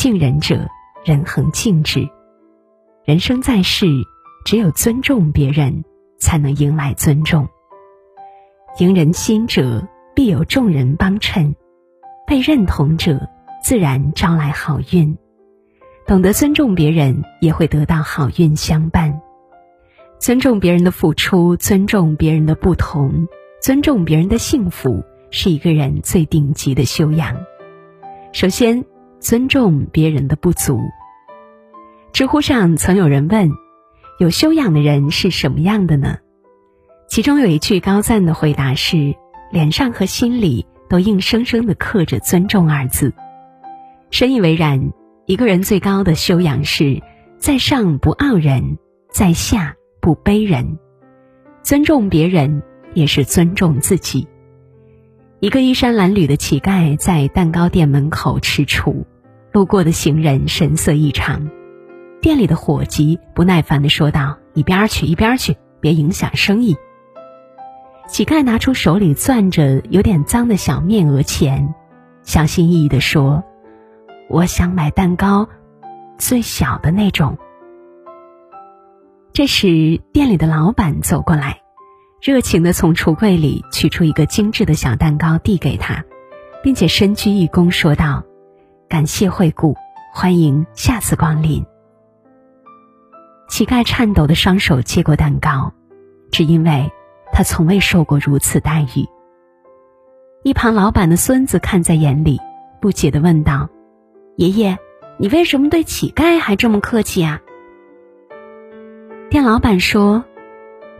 [0.00, 0.66] 敬人者，
[1.04, 2.08] 人恒敬之。
[3.04, 3.84] 人生在世，
[4.46, 5.84] 只有尊重别人，
[6.18, 7.46] 才能迎来尊重。
[8.78, 11.52] 迎人心者，必有众人帮衬；
[12.26, 13.28] 被认同者，
[13.62, 15.14] 自然招来好运。
[16.06, 19.20] 懂得尊重别人，也会得到好运相伴。
[20.18, 23.28] 尊重别人的付出，尊重别人的不同，
[23.60, 25.04] 尊重别人的幸福。
[25.30, 27.36] 是一个人最顶级的修养。
[28.32, 28.82] 首先，
[29.20, 30.80] 尊重别人的不足。
[32.12, 33.52] 知乎上曾有人问
[34.18, 36.18] ：“有修养的人是什么样的呢？”
[37.08, 39.14] 其中有一句高赞的回答是
[39.52, 43.12] ：“脸上和心里都硬生生的刻着‘尊重’二字。”
[44.10, 44.92] 深以为然。
[45.26, 47.00] 一个人最高的修养是
[47.38, 48.78] 在上不傲人，
[49.12, 50.76] 在下不卑人。
[51.62, 54.26] 尊重别人，也是尊重自己。
[55.40, 59.06] 一个衣衫褴褛的乞丐在蛋糕店门口吃醋，
[59.52, 61.48] 路过的行人神色异常，
[62.20, 66.76] 店里的伙计不耐烦的说道：“一边去，一边去，别影响生意。”
[68.06, 71.74] 乞丐拿出手里攥着有点脏的小面额钱，
[72.22, 73.42] 小心翼翼的说
[74.28, 75.48] ：“我想买蛋糕，
[76.18, 77.38] 最小的那种。”
[79.32, 81.62] 这时，店里的老板走过来。
[82.20, 86.04] 热情的从橱柜里取出一个精致的小蛋糕，递给他，
[86.62, 88.22] 并且深鞠一躬，说道
[88.90, 89.74] ：“感谢惠顾，
[90.12, 91.64] 欢迎下次光临。”
[93.48, 95.72] 乞丐颤抖的双手接过蛋糕，
[96.30, 96.92] 只因为
[97.32, 99.08] 他从未受过如此待遇。
[100.42, 102.38] 一旁老板的孙子看在眼里，
[102.82, 103.70] 不解的问道
[104.36, 104.78] ：“爷爷，
[105.16, 107.40] 你为什么对乞丐还这么客气啊？”
[109.30, 110.22] 店老板说。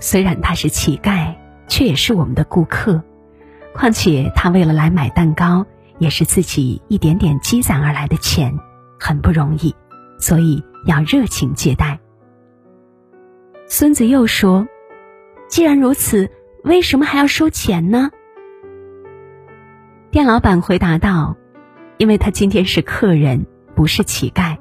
[0.00, 1.34] 虽然他是乞丐，
[1.68, 3.02] 却也是我们的顾客。
[3.74, 5.66] 况且他为了来买蛋糕，
[5.98, 8.58] 也是自己一点点积攒而来的钱，
[8.98, 9.74] 很不容易，
[10.18, 12.00] 所以要热情接待。
[13.66, 14.66] 孙子又说
[15.48, 16.30] ：“既然如此，
[16.64, 18.10] 为什么还要收钱呢？”
[20.10, 21.36] 店老板回答道
[21.98, 24.56] ：“因为他今天是客人，不是乞丐，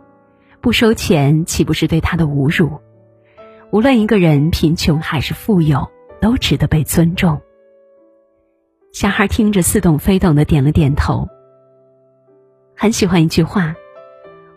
[0.62, 2.82] 不收钱岂不是对他的侮辱？”
[3.72, 5.88] 无论一个人贫穷还是富有，
[6.22, 7.40] 都值得被尊重。
[8.94, 11.28] 小孩听着似懂非懂的点了点头。
[12.76, 13.76] 很喜欢一句话：“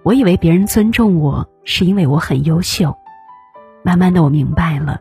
[0.04, 2.94] 我以为别人尊重我是因为我很优秀，
[3.82, 5.00] 慢慢的我明白了，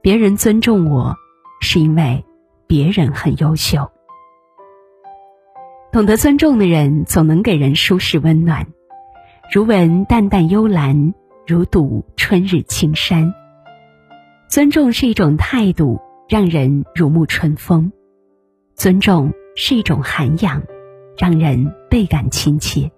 [0.00, 1.14] 别人尊重我
[1.60, 2.24] 是因为
[2.66, 3.88] 别人很优秀。
[5.92, 8.66] 懂得尊重的人，总能给人舒适温暖，
[9.52, 11.14] 如闻淡淡幽兰。”
[11.48, 13.32] 如睹春日青山。
[14.50, 15.98] 尊重是一种态度，
[16.28, 17.90] 让人如沐春风；
[18.74, 20.62] 尊重是一种涵养，
[21.16, 22.92] 让人倍感亲切。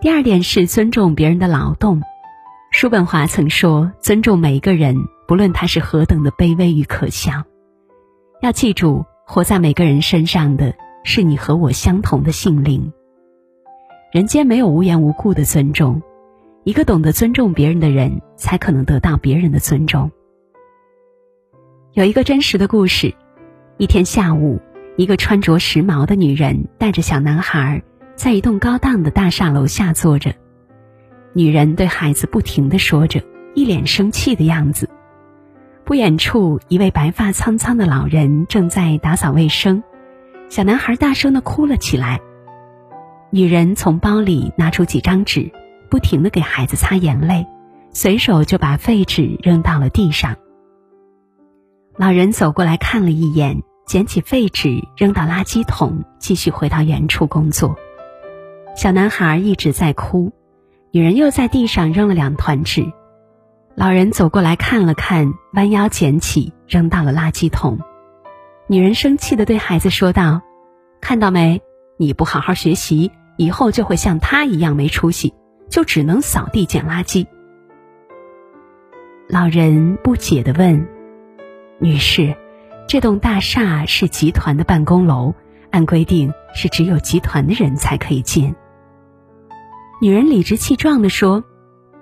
[0.00, 2.00] 第二点是尊重别人的劳动。
[2.70, 7.42] 叔本华曾说：“尊重每一个人，不论他是何等的卑微与可笑。”
[8.40, 12.92] 要记住，活在每个人身上的是你和我相同的性灵。
[14.16, 16.00] 人间没有无缘无故的尊重，
[16.64, 20.10] 一个懂得尊重别人的人，才可能得到别人的尊重。
[21.92, 23.14] 有一个真实的故事：
[23.76, 24.58] 一天下午，
[24.96, 27.82] 一个穿着时髦的女人带着小男孩，
[28.14, 30.32] 在一栋高档的大厦楼下坐着。
[31.34, 33.20] 女人对孩子不停的说着，
[33.54, 34.88] 一脸生气的样子。
[35.84, 39.82] 不远处，一位白发苍苍的老人正在打扫卫生，
[40.48, 42.18] 小男孩大声的哭了起来。
[43.30, 45.50] 女人从包里拿出几张纸，
[45.90, 47.46] 不停的给孩子擦眼泪，
[47.90, 50.36] 随手就把废纸扔到了地上。
[51.96, 57.76] 老人走过来看了一眼，捡起废纸扔到垃圾桶，继续回到原处工作。
[58.76, 60.32] 小男孩一直在哭，
[60.92, 62.92] 女人又在地上扔了两团纸，
[63.74, 67.78] 老人走过来看了看，弯腰捡起扔到了垃圾桶。
[68.68, 70.42] 女人生气的对孩子说道
[71.00, 71.62] ：“看到没？
[71.96, 75.34] 你不好好学习。”以后就会像他一样没出息，
[75.68, 77.26] 就只能扫地捡垃圾。
[79.28, 80.88] 老人不解的问
[81.78, 82.34] ：“女士，
[82.88, 85.34] 这栋大厦是集团的办公楼，
[85.70, 88.54] 按规定是只有集团的人才可以进。
[90.00, 91.44] 女人理直气壮地说：“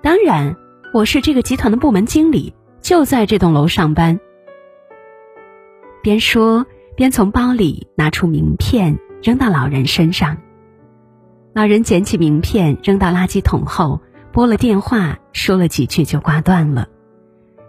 [0.01, 0.55] 当然，
[0.93, 4.21] 我是这个集团的部门经理，就在这栋楼上班。”
[6.01, 6.65] 边说
[6.95, 10.37] 边从包里拿出名片扔到老人身上。
[11.51, 13.99] 老人捡起名片扔到垃圾桶后，
[14.31, 16.87] 拨了电话，说了几句就挂断了。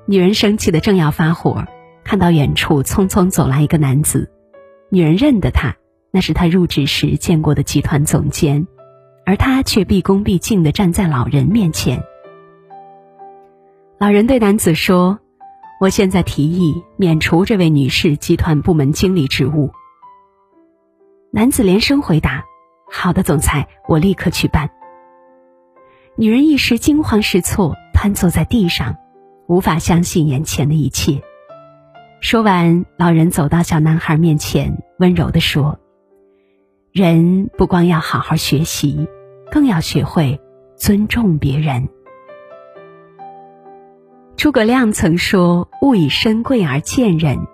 [0.04, 1.64] 女人生气的正要发火，
[2.04, 4.30] 看到远处匆匆走来一个男子，
[4.90, 5.74] 女人认得他，
[6.10, 8.66] 那是他入职时见过的集团总监。
[9.24, 12.04] 而他却毕恭毕敬的站在老人面前。
[13.98, 15.20] 老人对男子说
[15.80, 19.70] ：“我现在提议免除这位女士集团部门经理职务。”
[21.36, 22.46] 男子连声回答
[22.90, 24.70] ：“好的，总裁，我立刻去办。”
[26.16, 28.96] 女人一时惊慌失措，瘫坐在地上，
[29.46, 31.20] 无法相信眼前的一切。
[32.22, 35.78] 说完，老人走到小男孩面前，温柔的说
[36.90, 39.06] ：“人不光要好好学习。”
[39.52, 40.40] 更要学会
[40.74, 41.86] 尊重别人。
[44.38, 47.46] 诸葛亮曾说：“勿以身贵而贱人。”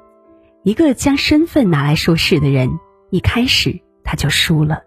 [0.63, 2.79] 一个将身份拿来说事的人，
[3.13, 4.83] 一开始他就输了。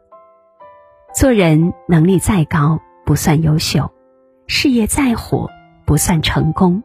[1.14, 3.92] 做人能力再高不算优秀，
[4.48, 5.50] 事业再火
[5.86, 6.82] 不算成功。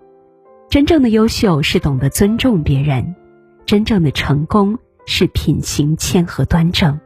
[0.68, 3.16] 真正的优秀是懂得尊重别人，
[3.64, 7.00] 真正的成功是品行谦和端正。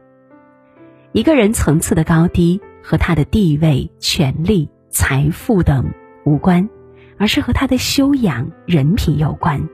[1.13, 2.61] 一个人层次的高低。
[2.87, 5.91] 和他的地位、权力、财富等
[6.23, 6.69] 无关，
[7.17, 9.67] 而是和他的修养、人品有关。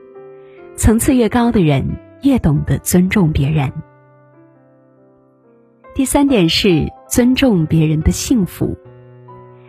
[0.76, 3.70] 层次越高的人，越懂得尊重别人。
[5.94, 8.74] 第三点是尊重别人的幸福。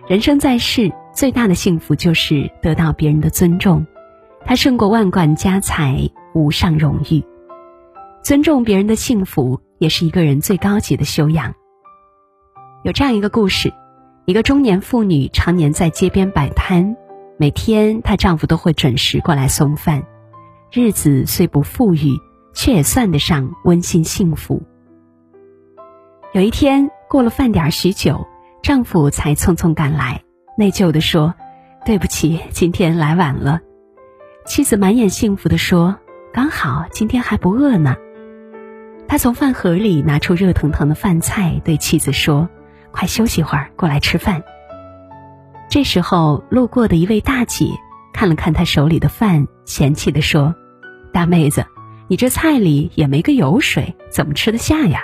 [0.08, 3.86] 人生在世，最大的幸福就是得到别人的尊重，
[4.46, 7.22] 它胜过万贯家财、无上荣誉。
[8.22, 11.54] 尊重别人的幸福，也是一个人最高级的修养。
[12.86, 13.74] 有这样一个故事：
[14.24, 16.96] 一个中年妇女常年在街边摆摊，
[17.38, 20.02] 每天她丈夫都会准时过来送饭，
[20.72, 22.18] 日子虽不富裕，
[22.54, 24.64] 却也算得上温馨幸福。
[26.33, 28.25] 有一天过了饭点许久，
[28.63, 30.24] 丈夫才匆匆赶来，
[30.57, 31.35] 内疚地说
[31.85, 33.59] ：“对不起，今天来晚了。”
[34.44, 35.95] 妻子满眼幸福地说
[36.33, 37.95] ：“刚好今天还不饿呢。”
[39.07, 42.50] 他从饭盒里拿出热腾腾的饭菜，对妻子说。
[42.91, 44.44] 快休息会儿，过来吃饭。
[45.69, 47.68] 这时候，路过的一位大姐
[48.12, 50.56] 看了看他手里的饭，嫌弃的说
[51.13, 51.63] ：“大妹子，
[52.07, 55.03] 你这菜里也没个油水，怎么吃得下呀？”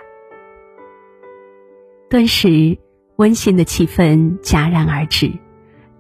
[2.10, 2.78] 顿时，
[3.18, 5.32] 温馨的气氛戛然而止，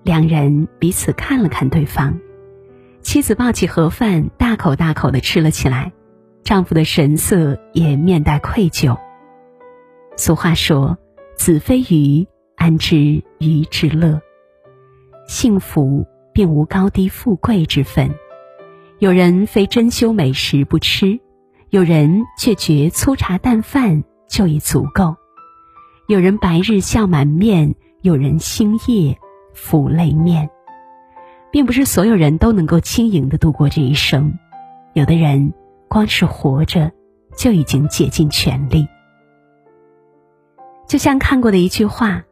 [0.01, 2.19] 两人彼此看了看对方。
[3.01, 5.93] 妻子抱起盒饭，大口大口的吃了起来，
[6.43, 8.97] 丈夫的神色也面带愧疚。
[10.17, 10.97] 俗话说。
[11.37, 12.27] 子非鱼，
[12.57, 14.21] 安知鱼之乐？
[15.25, 18.13] 幸福并无高低富贵之分。
[18.97, 21.21] 有人非珍馐美食不吃，
[21.69, 25.15] 有人却觉粗茶淡饭就已足够。
[26.09, 29.15] 有人白日笑满面，有人星夜
[29.55, 30.49] 抚泪面。
[31.51, 34.33] 并不是所有人都能够轻盈的度过这一生，
[34.93, 35.53] 有的人
[35.87, 36.91] 光是活着
[37.37, 38.87] 就已经竭尽全力。
[40.87, 42.23] 就像看过的一句话：“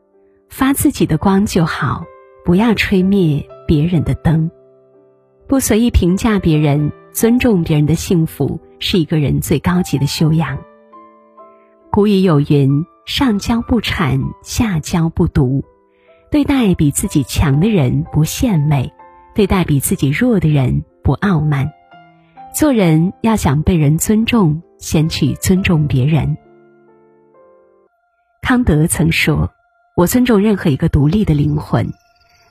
[0.49, 2.03] 发自己的光就好，
[2.43, 4.49] 不要吹灭别人的灯。”
[5.47, 10.57] 不随意评价别人，尊重别人的幸福，是一个人最高级的修养。
[11.91, 15.63] 古语有云：“上交不谄，下交不毒。”
[16.29, 18.91] 对待比自己强的人不献媚，
[19.33, 21.71] 对待比自己弱的人不傲慢。
[22.53, 26.37] 做人要想被人尊重，先去尊重别人。
[28.41, 29.51] 康德曾说
[29.95, 31.93] ：“我尊重任何一个独立的灵魂，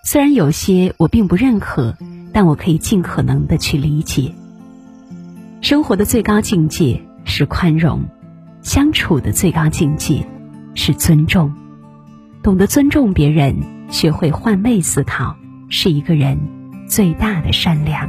[0.02, 1.94] 虽然有些我并不认可，
[2.32, 4.34] 但我可以尽可能的去理解。
[5.60, 8.04] 生活的最高境界是宽容，
[8.62, 10.26] 相处的最高境界
[10.76, 11.52] 是尊重。
[12.42, 13.56] 懂得尊重别人，
[13.88, 15.34] 学会换位思考，
[15.68, 16.38] 是一个人
[16.88, 18.08] 最大的善良。”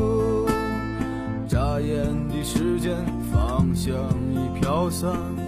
[1.51, 2.95] 眨眼的时间，
[3.29, 3.93] 芳香
[4.31, 5.40] 已飘散。